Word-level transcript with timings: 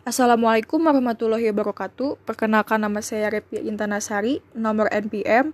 Assalamualaikum 0.00 0.80
warahmatullahi 0.80 1.52
wabarakatuh. 1.52 2.24
Perkenalkan 2.24 2.80
nama 2.80 3.04
saya 3.04 3.28
Repi 3.28 3.60
Intanasari, 3.68 4.40
nomor 4.56 4.88
NPM 4.88 5.52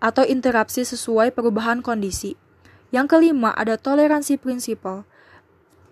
atau 0.00 0.24
interaksi 0.24 0.80
sesuai 0.80 1.36
perubahan 1.36 1.84
kondisi. 1.84 2.40
Yang 2.88 3.12
kelima 3.12 3.52
ada 3.52 3.76
toleransi 3.76 4.40
principle, 4.40 5.04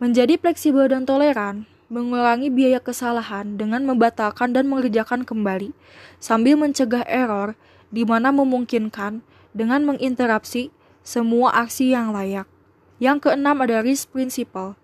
Menjadi 0.03 0.35
fleksibel 0.35 0.91
dan 0.91 1.07
toleran, 1.07 1.71
mengurangi 1.87 2.51
biaya 2.51 2.83
kesalahan 2.83 3.55
dengan 3.55 3.87
membatalkan 3.87 4.51
dan 4.51 4.67
mengerjakan 4.67 5.23
kembali, 5.23 5.71
sambil 6.19 6.59
mencegah 6.59 7.07
error 7.07 7.55
di 7.95 8.03
mana 8.03 8.35
memungkinkan 8.35 9.23
dengan 9.55 9.87
menginterupsi 9.87 10.75
semua 11.07 11.55
aksi 11.55 11.95
yang 11.95 12.11
layak. 12.11 12.51
Yang 12.99 13.31
keenam 13.31 13.63
ada 13.63 13.85
risk 13.85 14.11
principle. 14.11 14.75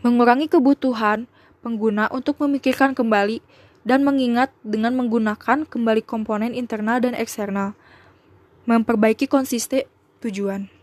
Mengurangi 0.00 0.48
kebutuhan 0.48 1.28
pengguna 1.60 2.08
untuk 2.14 2.40
memikirkan 2.40 2.96
kembali 2.96 3.42
dan 3.82 4.06
mengingat 4.06 4.54
dengan 4.64 4.94
menggunakan 4.96 5.66
kembali 5.66 6.02
komponen 6.06 6.56
internal 6.56 7.02
dan 7.02 7.12
eksternal. 7.12 7.76
Memperbaiki 8.64 9.26
konsisten 9.26 9.84
tujuan. 10.22 10.75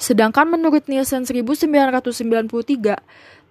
Sedangkan 0.00 0.48
menurut 0.48 0.84
Nielsen 0.88 1.24
1993, 1.24 3.00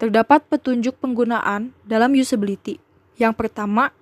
terdapat 0.01 0.39
petunjuk 0.49 0.97
penggunaan 0.97 1.73
dalam 1.85 2.17
usability. 2.17 2.81
Yang 3.21 3.33
pertama, 3.37 3.93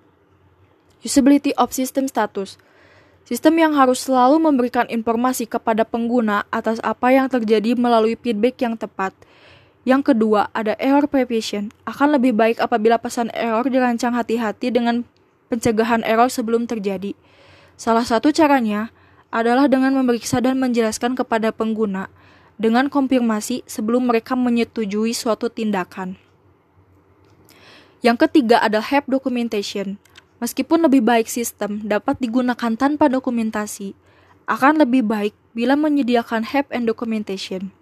usability 1.04 1.52
of 1.60 1.72
system 1.76 2.08
status. 2.08 2.56
Sistem 3.28 3.60
yang 3.62 3.72
harus 3.76 4.02
selalu 4.02 4.42
memberikan 4.42 4.88
informasi 4.90 5.46
kepada 5.46 5.86
pengguna 5.86 6.48
atas 6.50 6.82
apa 6.82 7.14
yang 7.14 7.30
terjadi 7.30 7.78
melalui 7.78 8.18
feedback 8.18 8.58
yang 8.64 8.74
tepat. 8.74 9.14
Yang 9.86 10.12
kedua, 10.12 10.50
ada 10.52 10.74
error 10.76 11.06
prevention. 11.06 11.72
Akan 11.86 12.12
lebih 12.12 12.34
baik 12.34 12.58
apabila 12.58 12.98
pesan 12.98 13.30
error 13.32 13.64
dirancang 13.68 14.12
hati-hati 14.12 14.74
dengan 14.74 15.06
pencegahan 15.48 16.04
error 16.04 16.28
sebelum 16.28 16.64
terjadi. 16.68 17.12
Salah 17.80 18.04
satu 18.04 18.28
caranya 18.28 18.92
adalah 19.30 19.70
dengan 19.70 19.94
memeriksa 19.94 20.42
dan 20.42 20.58
menjelaskan 20.58 21.14
kepada 21.14 21.54
pengguna 21.54 22.10
dengan 22.60 22.92
konfirmasi 22.92 23.64
sebelum 23.64 24.12
mereka 24.12 24.36
menyetujui 24.36 25.16
suatu 25.16 25.48
tindakan. 25.48 26.20
Yang 28.04 28.28
ketiga 28.28 28.60
ada 28.60 28.84
help 28.84 29.08
documentation. 29.08 29.96
Meskipun 30.44 30.84
lebih 30.84 31.00
baik 31.00 31.28
sistem 31.28 31.80
dapat 31.84 32.20
digunakan 32.20 32.72
tanpa 32.76 33.08
dokumentasi, 33.08 33.96
akan 34.44 34.84
lebih 34.84 35.04
baik 35.08 35.32
bila 35.56 35.72
menyediakan 35.76 36.44
help 36.44 36.68
and 36.72 36.84
documentation. 36.84 37.72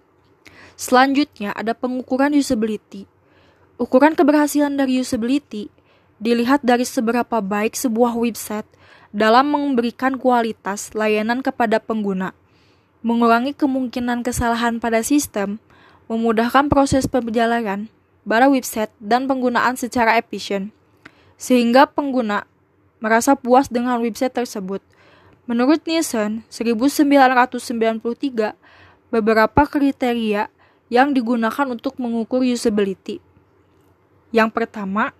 Selanjutnya 0.78 1.50
ada 1.59 1.75
pengukuran 1.75 2.34
usability. 2.39 3.10
Ukuran 3.78 4.15
keberhasilan 4.15 4.75
dari 4.78 5.03
usability 5.03 5.71
dilihat 6.22 6.62
dari 6.62 6.87
seberapa 6.87 7.39
baik 7.43 7.78
sebuah 7.78 8.15
website 8.15 8.66
dalam 9.15 9.55
memberikan 9.55 10.19
kualitas 10.19 10.95
layanan 10.95 11.43
kepada 11.43 11.78
pengguna 11.78 12.34
mengurangi 13.03 13.54
kemungkinan 13.54 14.26
kesalahan 14.26 14.82
pada 14.82 15.06
sistem, 15.06 15.62
memudahkan 16.10 16.66
proses 16.72 17.06
perjalanan 17.06 17.86
pada 18.28 18.50
website 18.50 18.92
dan 19.00 19.25
penggunaan 19.25 19.81
secara 19.81 20.20
efisien, 20.20 20.69
sehingga 21.41 21.88
pengguna 21.88 22.44
merasa 22.98 23.38
puas 23.38 23.70
dengan 23.70 24.03
website 24.03 24.34
tersebut. 24.34 24.82
Menurut 25.48 25.81
Nielsen, 25.88 26.44
1993, 26.53 28.53
beberapa 29.09 29.62
kriteria 29.65 30.53
yang 30.92 31.16
digunakan 31.16 31.65
untuk 31.72 31.97
mengukur 31.97 32.44
usability. 32.44 33.25
Yang 34.28 34.53
pertama, 34.53 35.16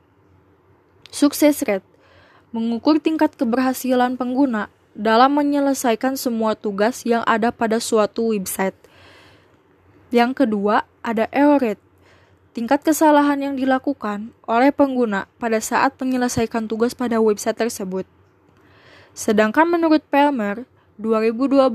sukses 1.09 1.65
rate, 1.65 1.87
mengukur 2.53 3.01
tingkat 3.01 3.33
keberhasilan 3.41 4.21
pengguna 4.21 4.69
dalam 4.99 5.39
menyelesaikan 5.39 6.19
semua 6.19 6.59
tugas 6.59 7.07
yang 7.07 7.23
ada 7.23 7.55
pada 7.55 7.79
suatu 7.79 8.35
website. 8.35 8.75
Yang 10.11 10.43
kedua, 10.43 10.83
ada 11.07 11.31
error 11.31 11.63
rate. 11.63 11.85
Tingkat 12.51 12.83
kesalahan 12.83 13.39
yang 13.39 13.55
dilakukan 13.55 14.35
oleh 14.51 14.75
pengguna 14.75 15.31
pada 15.39 15.63
saat 15.63 15.95
menyelesaikan 16.03 16.67
tugas 16.67 16.99
pada 16.99 17.23
website 17.23 17.55
tersebut. 17.55 18.03
Sedangkan 19.15 19.71
menurut 19.71 20.03
Palmer, 20.11 20.67
2012, 20.99 21.71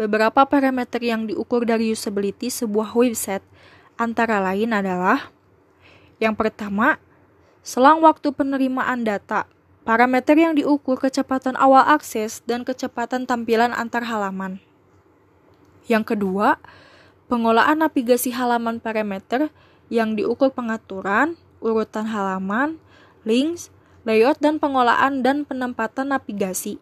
beberapa 0.00 0.48
parameter 0.48 1.04
yang 1.04 1.28
diukur 1.28 1.68
dari 1.68 1.92
usability 1.92 2.48
sebuah 2.48 2.96
website 2.96 3.44
antara 4.00 4.40
lain 4.40 4.72
adalah 4.72 5.28
yang 6.16 6.32
pertama, 6.32 6.96
selang 7.60 8.00
waktu 8.00 8.32
penerimaan 8.32 9.04
data 9.04 9.44
Parameter 9.84 10.32
yang 10.32 10.56
diukur 10.56 10.96
kecepatan 10.96 11.60
awal 11.60 11.84
akses 11.84 12.40
dan 12.48 12.64
kecepatan 12.64 13.28
tampilan 13.28 13.68
antar 13.76 14.08
halaman. 14.08 14.56
Yang 15.84 16.16
kedua, 16.16 16.56
pengolahan 17.28 17.76
navigasi 17.76 18.32
halaman 18.32 18.80
parameter 18.80 19.52
yang 19.92 20.16
diukur 20.16 20.56
pengaturan, 20.56 21.36
urutan 21.60 22.08
halaman, 22.08 22.80
links, 23.28 23.68
layout 24.08 24.40
dan 24.40 24.56
pengolahan 24.56 25.20
dan 25.20 25.44
penempatan 25.44 26.16
navigasi. 26.16 26.80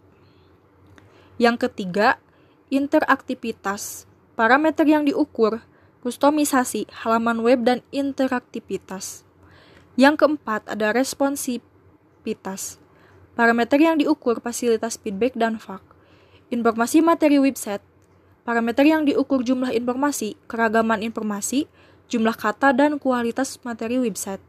Yang 1.42 1.66
ketiga, 1.66 2.22
interaktivitas. 2.70 4.06
Parameter 4.38 4.86
yang 4.86 5.02
diukur, 5.02 5.58
kustomisasi 6.06 6.86
halaman 7.02 7.42
web 7.42 7.66
dan 7.66 7.78
interaktivitas. 7.90 9.26
Yang 9.98 10.22
keempat, 10.22 10.70
ada 10.70 10.94
responsivitas. 10.94 12.81
Parameter 13.32 13.80
yang 13.80 13.96
diukur 13.96 14.44
fasilitas 14.44 15.00
feedback 15.00 15.32
dan 15.32 15.56
FAQ. 15.56 15.80
Informasi 16.52 17.00
materi 17.00 17.40
website. 17.40 17.80
Parameter 18.44 18.84
yang 18.84 19.08
diukur 19.08 19.40
jumlah 19.40 19.72
informasi, 19.72 20.36
keragaman 20.44 21.00
informasi, 21.00 21.64
jumlah 22.12 22.36
kata, 22.36 22.76
dan 22.76 23.00
kualitas 23.00 23.56
materi 23.64 23.96
website. 23.96 24.42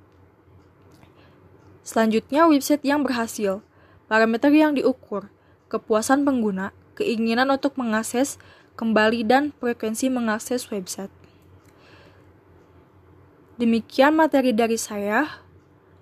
Selanjutnya, 1.88 2.44
website 2.52 2.84
yang 2.84 3.08
berhasil. 3.08 3.64
Parameter 4.12 4.52
yang 4.52 4.76
diukur, 4.76 5.32
kepuasan 5.72 6.28
pengguna, 6.28 6.76
keinginan 7.00 7.48
untuk 7.56 7.80
mengakses 7.80 8.36
kembali, 8.76 9.24
dan 9.24 9.56
frekuensi 9.64 10.12
mengakses 10.12 10.68
website. 10.68 11.14
Demikian 13.56 14.18
materi 14.18 14.52
dari 14.52 14.76
saya. 14.76 15.40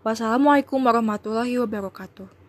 Wassalamualaikum 0.01 0.81
warahmatullahi 0.81 1.61
wabarakatuh. 1.61 2.40